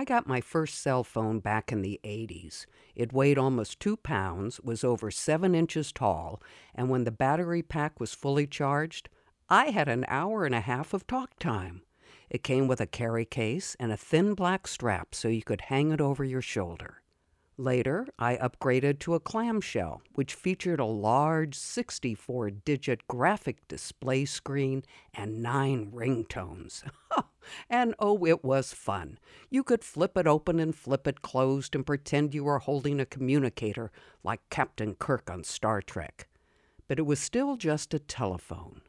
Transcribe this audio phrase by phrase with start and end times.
[0.00, 2.64] I got my first cell phone back in the 80s.
[2.94, 6.40] It weighed almost two pounds, was over seven inches tall,
[6.74, 9.10] and when the battery pack was fully charged,
[9.50, 11.82] I had an hour and a half of talk time.
[12.30, 15.92] It came with a carry case and a thin black strap so you could hang
[15.92, 17.02] it over your shoulder.
[17.58, 24.82] Later, I upgraded to a clamshell, which featured a large 64 digit graphic display screen
[25.12, 26.84] and nine ringtones.
[27.68, 29.18] and oh, it was fun.
[29.48, 33.06] You could flip it open and flip it closed and pretend you were holding a
[33.06, 33.90] communicator
[34.22, 36.28] like Captain Kirk on Star Trek.
[36.88, 38.82] But it was still just a telephone.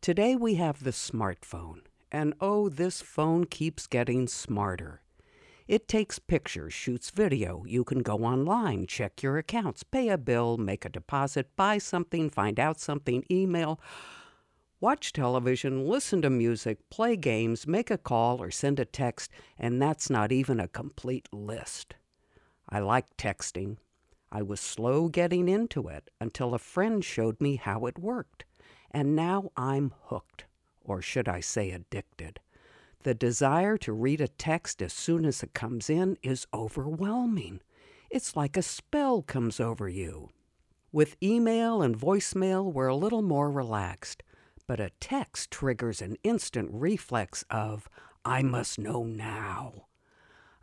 [0.00, 1.80] Today we have the smartphone,
[2.12, 5.02] and oh, this phone keeps getting smarter.
[5.66, 7.62] It takes pictures, shoots video.
[7.66, 12.30] You can go online, check your accounts, pay a bill, make a deposit, buy something,
[12.30, 13.78] find out something, email,
[14.80, 19.80] watch television, listen to music, play games, make a call, or send a text, and
[19.80, 21.96] that's not even a complete list.
[22.68, 23.78] I like texting.
[24.30, 28.44] I was slow getting into it until a friend showed me how it worked,
[28.90, 30.44] and now I'm hooked,
[30.84, 32.40] or should I say addicted.
[33.04, 37.60] The desire to read a text as soon as it comes in is overwhelming.
[38.10, 40.30] It's like a spell comes over you.
[40.92, 44.22] With email and voicemail, we're a little more relaxed,
[44.68, 47.88] but a text triggers an instant reflex of,
[48.24, 49.86] I must know now.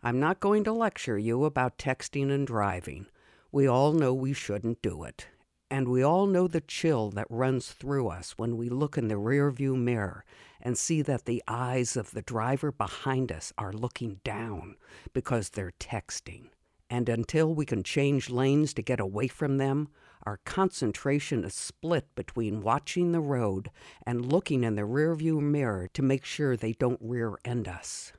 [0.03, 3.07] I'm not going to lecture you about texting and driving.
[3.51, 5.27] We all know we shouldn't do it.
[5.71, 9.15] And we all know the chill that runs through us when we look in the
[9.15, 10.23] rearview mirror
[10.61, 14.75] and see that the eyes of the driver behind us are looking down
[15.13, 16.49] because they're texting.
[16.87, 19.89] And until we can change lanes to get away from them,
[20.25, 23.69] our concentration is split between watching the road
[24.05, 28.11] and looking in the rearview mirror to make sure they don't rear end us.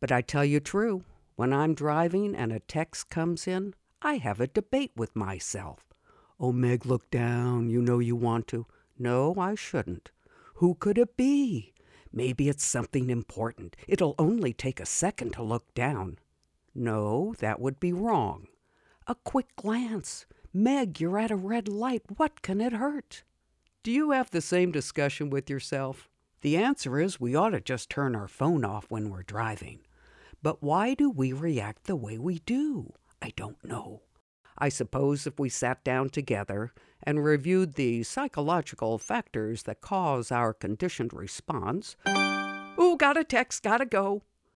[0.00, 1.04] But I tell you true,
[1.36, 5.84] when I'm driving and a text comes in, I have a debate with myself.
[6.38, 7.68] Oh, Meg, look down.
[7.68, 8.66] You know you want to.
[8.98, 10.10] No, I shouldn't.
[10.54, 11.74] Who could it be?
[12.12, 13.76] Maybe it's something important.
[13.86, 16.18] It'll only take a second to look down.
[16.74, 18.48] No, that would be wrong.
[19.06, 20.24] A quick glance.
[20.52, 22.02] Meg, you're at a red light.
[22.16, 23.22] What can it hurt?
[23.84, 26.08] Do you have the same discussion with yourself?
[26.40, 29.78] The answer is we ought to just turn our phone off when we're driving.
[30.42, 32.94] But why do we react the way we do?
[33.22, 34.02] I don't know.
[34.58, 40.52] I suppose if we sat down together and reviewed the psychological factors that cause our
[40.52, 44.24] conditioned response, oh, got a text, gotta go,